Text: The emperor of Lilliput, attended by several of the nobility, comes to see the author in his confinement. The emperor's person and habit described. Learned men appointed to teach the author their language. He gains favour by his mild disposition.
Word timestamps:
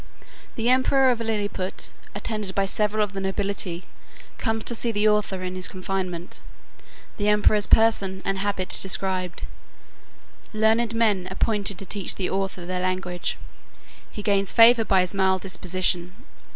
The 0.55 0.67
emperor 0.67 1.11
of 1.11 1.19
Lilliput, 1.21 1.91
attended 2.15 2.55
by 2.55 2.65
several 2.65 3.03
of 3.03 3.13
the 3.13 3.21
nobility, 3.21 3.83
comes 4.39 4.63
to 4.63 4.73
see 4.73 4.91
the 4.91 5.07
author 5.07 5.43
in 5.43 5.53
his 5.53 5.67
confinement. 5.67 6.39
The 7.17 7.27
emperor's 7.27 7.67
person 7.67 8.23
and 8.25 8.39
habit 8.39 8.79
described. 8.81 9.43
Learned 10.53 10.95
men 10.95 11.27
appointed 11.29 11.77
to 11.77 11.85
teach 11.85 12.15
the 12.15 12.31
author 12.31 12.65
their 12.65 12.81
language. 12.81 13.37
He 14.09 14.23
gains 14.23 14.51
favour 14.51 14.85
by 14.85 15.01
his 15.01 15.13
mild 15.13 15.41
disposition. 15.43 16.13